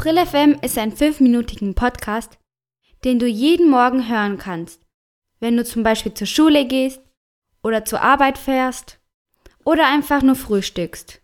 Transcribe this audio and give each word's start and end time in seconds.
April 0.00 0.24
FM 0.24 0.58
ist 0.62 0.78
ein 0.78 0.96
fünfminütigen 0.96 1.74
Podcast, 1.74 2.38
den 3.04 3.18
du 3.18 3.26
jeden 3.26 3.68
Morgen 3.68 4.08
hören 4.08 4.38
kannst, 4.38 4.80
wenn 5.40 5.58
du 5.58 5.62
zum 5.62 5.82
Beispiel 5.82 6.14
zur 6.14 6.26
Schule 6.26 6.64
gehst 6.64 7.02
oder 7.62 7.84
zur 7.84 8.00
Arbeit 8.00 8.38
fährst 8.38 8.98
oder 9.62 9.86
einfach 9.86 10.22
nur 10.22 10.36
frühstückst. 10.36 11.20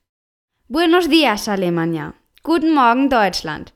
Buenos 0.69 1.09
dias, 1.09 1.49
Alemania. 1.49 2.13
Guten 2.43 2.75
Morgen, 2.75 3.09
Deutschland. 3.09 3.73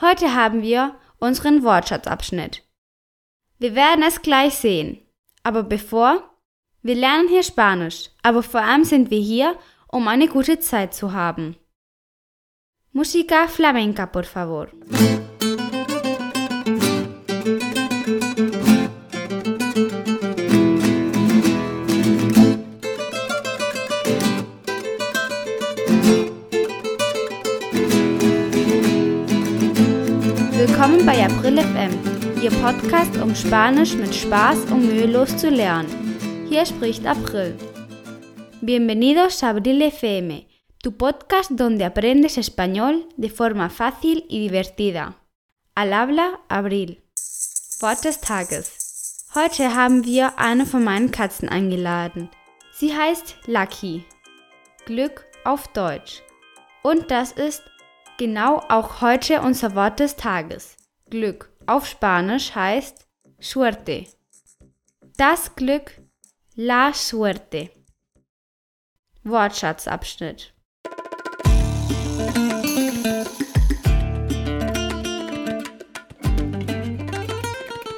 Heute 0.00 0.32
haben 0.36 0.62
wir 0.62 0.94
unseren 1.18 1.64
Wortschatzabschnitt. 1.64 2.62
Wir 3.58 3.74
werden 3.74 4.04
es 4.06 4.22
gleich 4.22 4.54
sehen. 4.54 5.00
Aber 5.42 5.64
bevor, 5.64 6.22
wir 6.82 6.94
lernen 6.94 7.26
hier 7.26 7.42
Spanisch, 7.42 8.10
aber 8.22 8.44
vor 8.44 8.60
allem 8.60 8.84
sind 8.84 9.10
wir 9.10 9.20
hier, 9.20 9.58
um 9.88 10.06
eine 10.06 10.28
gute 10.28 10.60
Zeit 10.60 10.94
zu 10.94 11.12
haben. 11.12 11.56
Música 12.92 13.46
flamenca, 13.46 14.06
por 14.06 14.24
favor. 14.24 14.70
Willkommen 30.56 31.04
bei 31.04 31.22
April 31.24 31.58
FM, 31.58 32.42
Ihr 32.42 32.50
Podcast, 32.62 33.18
um 33.18 33.34
Spanisch 33.34 33.94
mit 33.96 34.14
Spaß 34.14 34.64
und 34.70 34.86
mühelos 34.86 35.36
zu 35.36 35.50
lernen. 35.50 35.90
Hier 36.48 36.64
spricht 36.64 37.06
April. 37.06 37.54
Bienvenidos 38.62 39.42
a 39.42 39.50
Abril 39.50 39.90
FM, 39.90 40.47
tu 40.82 40.92
podcast 40.92 41.50
donde 41.50 41.84
aprendes 41.84 42.38
español 42.38 43.08
de 43.16 43.28
forma 43.28 43.68
fácil 43.68 44.24
y 44.28 44.38
divertida. 44.40 45.16
Al 45.74 45.92
habla 45.92 46.40
Abril. 46.48 47.02
Wort 47.80 48.04
des 48.04 48.20
Tages. 48.20 49.26
Heute 49.34 49.74
haben 49.74 50.04
wir 50.04 50.38
eine 50.38 50.66
von 50.66 50.84
meinen 50.84 51.10
Katzen 51.10 51.48
eingeladen. 51.48 52.30
Sie 52.72 52.96
heißt 52.96 53.36
Lucky. 53.46 54.04
Glück 54.86 55.26
auf 55.44 55.68
Deutsch. 55.68 56.22
Und 56.82 57.10
das 57.10 57.32
ist 57.32 57.62
genau 58.16 58.62
auch 58.68 59.00
heute 59.00 59.42
unser 59.42 59.74
Wort 59.74 60.00
des 60.00 60.16
Tages. 60.16 60.76
Glück 61.10 61.50
auf 61.66 61.86
Spanisch 61.86 62.54
heißt 62.54 63.06
Suerte. 63.40 64.06
Das 65.16 65.54
Glück, 65.56 66.00
la 66.54 66.92
suerte. 66.92 67.70
Wortschatzabschnitt. 69.24 70.54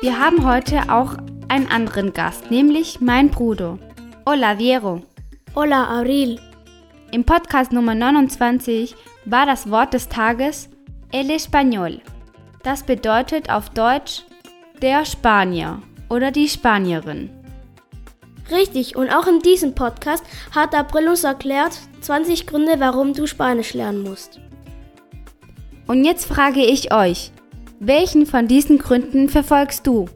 Wir 0.02 0.18
haben 0.18 0.46
heute 0.46 0.80
auch 0.88 1.14
einen 1.48 1.66
anderen 1.66 2.14
Gast, 2.14 2.50
nämlich 2.50 3.02
mein 3.02 3.28
Bruder. 3.28 3.78
Hola, 4.26 4.54
Diego. 4.54 5.02
Hola, 5.54 5.88
Abril. 5.88 6.40
Im 7.12 7.22
Podcast 7.22 7.70
Nummer 7.70 7.94
29 7.94 8.96
war 9.26 9.44
das 9.44 9.70
Wort 9.70 9.92
des 9.92 10.08
Tages 10.08 10.70
El 11.12 11.28
Español. 11.28 12.00
Das 12.62 12.82
bedeutet 12.82 13.50
auf 13.50 13.68
Deutsch 13.68 14.22
der 14.80 15.04
Spanier 15.04 15.82
oder 16.08 16.30
die 16.30 16.48
Spanierin. 16.48 17.28
Richtig, 18.50 18.96
und 18.96 19.10
auch 19.10 19.26
in 19.26 19.40
diesem 19.40 19.74
Podcast 19.74 20.24
hat 20.54 20.74
April 20.74 21.08
uns 21.10 21.24
erklärt 21.24 21.78
20 22.00 22.46
Gründe, 22.46 22.76
warum 22.78 23.12
du 23.12 23.26
Spanisch 23.26 23.74
lernen 23.74 24.02
musst. 24.02 24.40
Und 25.86 26.06
jetzt 26.06 26.24
frage 26.24 26.64
ich 26.64 26.90
euch, 26.94 27.32
welchen 27.80 28.26
von 28.26 28.46
diesen 28.46 28.78
Gründen 28.78 29.28
verfolgst 29.28 29.86
du? 29.86 30.06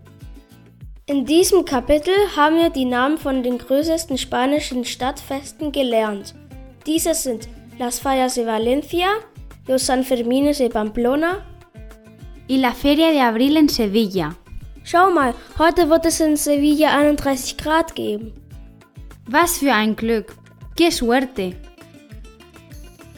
In 1.07 1.25
diesem 1.25 1.65
Kapitel 1.65 2.15
haben 2.37 2.57
wir 2.57 2.71
die 2.71 2.85
Namen 2.85 3.19
von 3.19 3.43
den 3.43 3.59
größten 3.59 4.17
spanischen 4.17 4.85
Stadtfesten 4.85 5.73
gelernt. 5.73 6.35
Diese 6.87 7.15
sind 7.15 7.49
Las 7.79 7.99
Fallas 7.99 8.35
de 8.35 8.47
Valencia, 8.47 9.09
los 9.67 9.87
Sanfermines 9.87 10.59
de 10.59 10.69
Pamplona 10.69 11.45
y 12.47 12.59
la 12.59 12.73
Feria 12.73 13.11
de 13.11 13.21
Abril 13.21 13.57
en 13.57 13.69
Sevilla. 13.69 14.37
Schau 14.85 15.11
mal, 15.11 15.35
heute 15.59 15.89
wird 15.89 16.05
es 16.05 16.21
in 16.21 16.37
Sevilla 16.37 16.95
31 16.97 17.57
Grad 17.57 17.95
geben. 17.95 18.33
Was 19.27 19.59
für 19.59 19.73
ein 19.73 19.97
Glück! 19.97 20.37
¡Qué 20.77 20.91
suerte! 20.91 21.55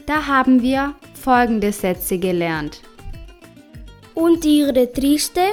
Da 0.05 0.25
haben 0.25 0.61
wir 0.61 0.95
folgende 1.21 1.73
Sätze 1.73 2.17
gelernt. 2.17 2.81
Un 4.19 4.39
tigre 4.39 4.87
triste, 4.87 5.43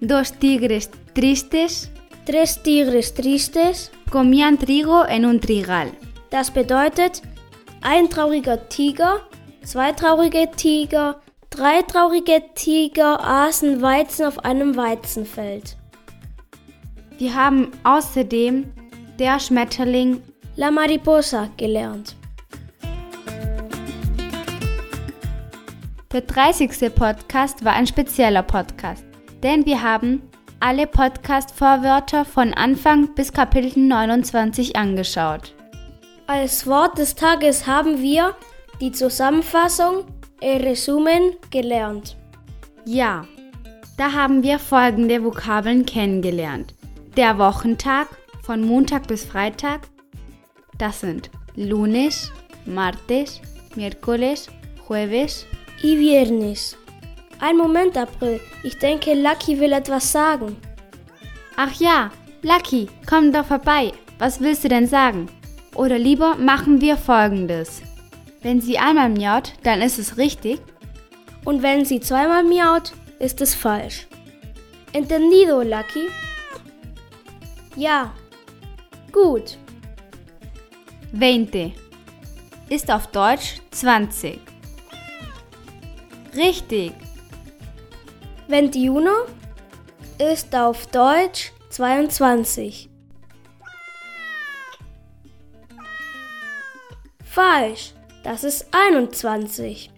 Dos 0.00 0.30
tigres 0.38 0.90
tristes 1.12 1.90
tres 2.24 2.62
tigres 2.62 3.14
tristes, 3.14 3.90
comían 4.10 4.58
trigo 4.58 5.04
en 5.08 5.24
un 5.24 5.40
trigal. 5.40 5.90
das 6.30 6.52
bedeutet 6.52 7.20
ein 7.80 8.08
trauriger 8.08 8.68
Tiger, 8.68 9.26
zwei 9.64 9.90
traurige 9.90 10.48
Tiger, 10.54 11.20
drei 11.50 11.82
traurige 11.82 12.44
Tiger 12.54 13.18
aßen 13.20 13.82
Weizen 13.82 14.26
auf 14.26 14.38
einem 14.44 14.76
Weizenfeld. 14.76 15.76
Wir 17.18 17.34
haben 17.34 17.72
außerdem 17.82 18.72
der 19.18 19.40
Schmetterling 19.40 20.22
La 20.54 20.70
Mariposa 20.70 21.48
gelernt. 21.56 22.14
Der 26.16 26.22
30. 26.22 26.94
Podcast 26.94 27.62
war 27.62 27.74
ein 27.74 27.86
spezieller 27.86 28.42
Podcast, 28.42 29.04
denn 29.42 29.66
wir 29.66 29.82
haben 29.82 30.22
alle 30.60 30.86
Podcast-Vorwörter 30.86 32.24
von 32.24 32.54
Anfang 32.54 33.14
bis 33.14 33.34
Kapitel 33.34 33.78
29 33.78 34.76
angeschaut. 34.76 35.54
Als 36.26 36.66
Wort 36.66 36.96
des 36.96 37.16
Tages 37.16 37.66
haben 37.66 38.00
wir 38.00 38.34
die 38.80 38.92
Zusammenfassung, 38.92 40.06
el 40.40 40.62
resumen 40.62 41.34
gelernt. 41.50 42.16
Ja, 42.86 43.26
da 43.98 44.14
haben 44.14 44.42
wir 44.42 44.58
folgende 44.58 45.22
Vokabeln 45.22 45.84
kennengelernt. 45.84 46.72
Der 47.18 47.38
Wochentag 47.38 48.08
von 48.40 48.62
Montag 48.62 49.06
bis 49.06 49.26
Freitag, 49.26 49.82
das 50.78 51.00
sind 51.02 51.30
lunes, 51.56 52.32
martes, 52.64 53.42
miércoles, 53.74 54.48
jueves, 54.88 55.44
Y 55.82 55.96
viernes. 55.96 56.76
Ein 57.38 57.56
Moment, 57.56 57.96
April. 57.98 58.40
Ich 58.62 58.78
denke, 58.78 59.14
Lucky 59.14 59.60
will 59.60 59.72
etwas 59.72 60.10
sagen. 60.10 60.56
Ach 61.56 61.72
ja, 61.78 62.10
Lucky, 62.42 62.88
komm 63.06 63.32
doch 63.32 63.46
vorbei. 63.46 63.92
Was 64.18 64.40
willst 64.40 64.64
du 64.64 64.68
denn 64.68 64.86
sagen? 64.86 65.28
Oder 65.74 65.98
lieber 65.98 66.36
machen 66.36 66.80
wir 66.80 66.96
folgendes. 66.96 67.82
Wenn 68.42 68.60
sie 68.60 68.78
einmal 68.78 69.10
miaut, 69.10 69.52
dann 69.62 69.82
ist 69.82 69.98
es 69.98 70.16
richtig. 70.16 70.60
Und 71.44 71.62
wenn 71.62 71.84
sie 71.84 72.00
zweimal 72.00 72.44
miaut, 72.44 72.92
ist 73.18 73.40
es 73.40 73.54
falsch. 73.54 74.06
Entendido, 74.92 75.62
Lucky? 75.62 76.08
Ja. 77.76 78.12
Gut. 79.12 79.58
20 81.16 81.72
ist 82.68 82.90
auf 82.90 83.06
Deutsch 83.08 83.60
20. 83.70 84.55
Richtig. 86.36 86.92
21 88.48 89.10
ist 90.18 90.54
auf 90.54 90.86
Deutsch 90.88 91.52
22. 91.70 92.90
Falsch. 97.24 97.92
Das 98.22 98.44
ist 98.44 98.66
21. 98.72 99.90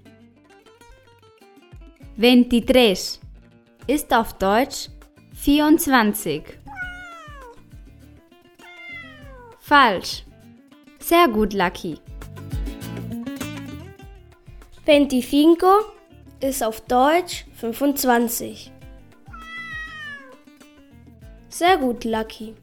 23 2.17 3.20
ist 3.87 4.12
auf 4.12 4.35
Deutsch 4.35 4.88
24. 5.35 6.43
Falsch. 9.61 10.25
Sehr 10.99 11.29
gut, 11.29 11.52
Lucky. 11.52 11.99
25 14.85 15.98
ist 16.40 16.62
auf 16.62 16.81
Deutsch 16.82 17.46
25. 17.55 18.70
Sehr 21.49 21.76
gut, 21.79 22.05
Lucky. 22.05 22.55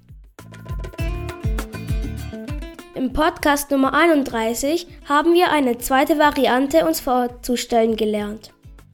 Im 2.93 3.11
Podcast 3.11 3.71
Nummer 3.71 3.93
31 3.93 4.87
haben 5.07 5.33
wir 5.33 5.51
eine 5.51 5.77
zweite 5.77 6.17
Variante 6.17 6.85
uns 6.85 7.01
vorzustellen 7.01 7.97
gelernt. 7.97 8.53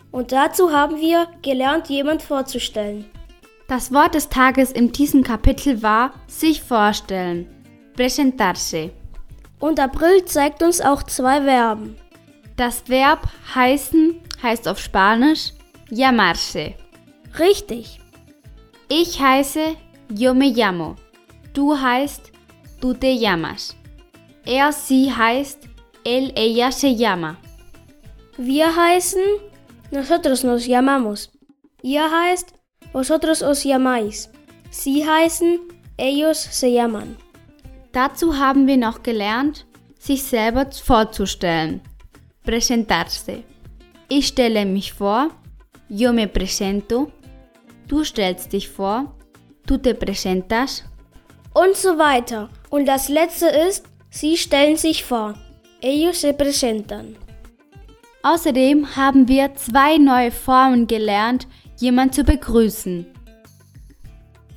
Und 0.09 0.31
dazu 0.31 0.71
haben 0.71 0.99
wir 0.99 1.27
gelernt, 1.43 1.87
jemand 1.87 2.23
vorzustellen. 2.23 3.05
Das 3.67 3.93
Wort 3.93 4.15
des 4.15 4.27
Tages 4.27 4.71
in 4.71 4.91
diesem 4.91 5.23
Kapitel 5.23 5.81
war 5.83 6.13
sich 6.27 6.61
vorstellen. 6.61 7.47
Presentarse. 7.95 8.91
Und 9.59 9.79
April 9.79 10.25
zeigt 10.25 10.63
uns 10.63 10.81
auch 10.81 11.03
zwei 11.03 11.43
Verben. 11.43 11.95
Das 12.57 12.89
Verb 12.89 13.29
heißen 13.53 14.19
heißt 14.41 14.67
auf 14.67 14.79
Spanisch 14.79 15.53
llamarse. 15.89 16.73
Richtig. 17.37 17.99
Ich 18.89 19.19
heiße 19.19 19.75
yo 20.09 20.33
me 20.33 20.51
llamo. 20.51 20.95
Du 21.53 21.77
heißt 21.77 22.31
tú 22.81 22.93
te 22.93 23.13
llamas. 23.13 23.75
Er, 24.45 24.71
sie 24.71 25.11
heißt 25.11 25.67
él, 26.03 26.33
ella 26.35 26.71
se 26.71 26.89
llama. 26.89 27.37
Wir 28.37 28.75
heißen 28.75 29.21
nosotros 29.91 30.43
nos 30.43 30.65
llamamos. 30.65 31.29
Ihr 31.83 32.09
heißt 32.09 32.53
vosotros 32.93 33.41
os 33.41 33.63
llamáis. 33.63 34.29
Sie 34.69 35.05
heißen 35.05 35.59
ellos 35.97 36.37
se 36.37 36.67
llaman. 36.67 37.17
Dazu 37.91 38.37
haben 38.37 38.67
wir 38.67 38.77
noch 38.77 39.03
gelernt, 39.03 39.65
sich 39.99 40.23
selber 40.23 40.71
vorzustellen. 40.71 41.81
Presentarse. 42.43 43.43
Ich 44.13 44.27
stelle 44.27 44.65
mich 44.65 44.91
vor, 44.91 45.29
yo 45.87 46.11
me 46.11 46.27
presento. 46.27 47.13
Du 47.87 48.03
stellst 48.03 48.51
dich 48.51 48.67
vor, 48.67 49.15
tú 49.65 49.77
te 49.77 49.95
presentas. 49.95 50.83
Und 51.53 51.77
so 51.77 51.97
weiter. 51.97 52.49
Und 52.69 52.87
das 52.87 53.07
letzte 53.07 53.45
ist, 53.47 53.85
sie 54.09 54.35
stellen 54.35 54.75
sich 54.75 55.05
vor. 55.05 55.35
Ellos 55.79 56.19
se 56.19 56.33
presentan. 56.33 57.15
Außerdem 58.21 58.97
haben 58.97 59.29
wir 59.29 59.55
zwei 59.55 59.97
neue 59.97 60.31
Formen 60.31 60.87
gelernt, 60.87 61.47
jemand 61.79 62.13
zu 62.13 62.25
begrüßen. 62.25 63.05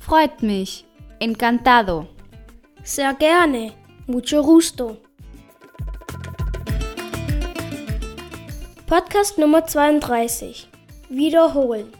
Freut 0.01 0.43
mich. 0.43 0.83
Encantado. 1.19 2.07
Sehr 2.83 3.13
gerne. 3.13 3.71
Mucho 4.05 4.43
gusto. 4.43 4.97
Podcast 8.87 9.39
Nummer 9.39 9.65
32. 9.65 10.69
Wiederholen. 11.09 11.91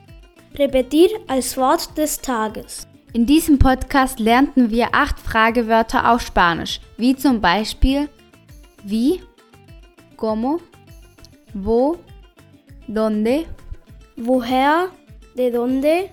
Repetir 0.54 1.10
als 1.26 1.58
Wort 1.58 1.98
des 1.98 2.20
Tages. 2.20 2.88
In 3.12 3.26
diesem 3.26 3.58
Podcast 3.58 4.20
lernten 4.20 4.70
wir 4.70 4.90
acht 4.92 5.20
Fragewörter 5.20 6.12
auf 6.12 6.22
Spanisch, 6.22 6.80
wie 6.98 7.16
zum 7.16 7.42
Beispiel 7.42 8.08
wie, 8.84 9.20
cómo, 10.16 10.60
wo, 11.56 11.98
dónde, 12.88 13.46
Woher, 14.16 14.92
de 15.36 15.50
dónde, 15.50 16.12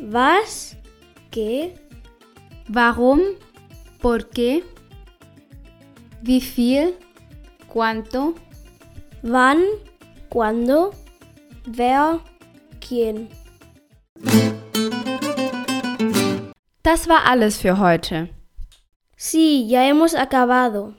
was, 0.00 0.74
qué, 1.30 1.74
warum, 2.66 3.20
por 4.00 4.20
qué, 4.30 4.62
wie 6.22 6.40
viel, 6.40 6.94
cuánto, 7.68 8.36
wann, 9.22 9.58
cuándo, 10.28 10.92
wer, 11.66 12.20
quién. 12.80 13.28
Das 16.82 17.06
war 17.06 17.26
alles 17.26 17.58
für 17.58 17.78
heute. 17.78 18.30
Sí, 19.16 19.66
ya 19.68 19.86
hemos 19.86 20.14
acabado. 20.14 20.94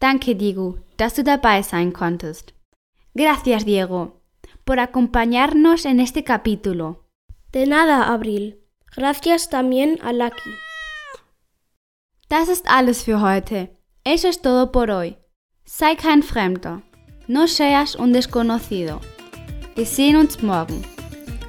Danke, 0.00 0.34
Diego, 0.34 0.78
dass 0.96 1.14
du 1.14 1.22
dabei 1.22 1.62
sein 1.62 1.92
konntest. 1.92 2.52
Gracias, 3.14 3.64
Diego, 3.64 4.20
por 4.64 4.78
acompañarnos 4.78 5.84
en 5.84 6.00
este 6.00 6.24
capítulo. 6.24 7.04
De 7.52 7.66
nada, 7.66 8.12
Abril. 8.12 8.60
Gracias 8.96 9.48
también 9.48 9.98
a 10.02 10.12
Lucky. 10.12 10.54
Das 12.28 12.48
ist 12.48 12.66
alles 12.68 13.02
für 13.04 13.20
heute. 13.20 13.76
Eso 14.04 14.28
es 14.28 14.40
todo 14.40 14.70
por 14.70 14.90
hoy. 14.90 15.16
Sei 15.64 15.96
kein 15.96 16.22
Fremder. 16.22 16.82
No 17.28 17.46
seas 17.46 17.94
un 17.94 18.14
desconocido. 18.14 19.02
Wir 19.76 19.84
sehen 19.84 20.16
uns 20.16 20.42
morgen. 20.42 20.82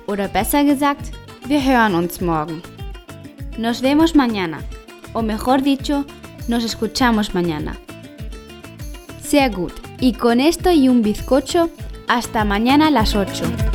Oder 0.07 0.27
besser 0.27 0.65
gesagt, 0.65 1.13
wir 1.47 1.63
hören 1.63 1.95
uns 1.95 2.19
morgen. 2.19 2.61
Nos 3.57 3.81
vemos 3.81 4.13
mañana. 4.13 4.59
O 5.13 5.21
mejor 5.21 5.61
dicho, 5.61 6.03
nos 6.49 6.65
escuchamos 6.65 7.33
mañana. 7.33 7.77
Sehr 9.21 9.51
gut. 9.51 9.71
Y 10.01 10.11
con 10.11 10.41
esto 10.41 10.69
y 10.69 10.89
un 10.89 11.01
bizcocho, 11.01 11.69
hasta 12.09 12.43
mañana 12.43 12.87
a 12.87 12.91
las 12.91 13.15
8. 13.15 13.68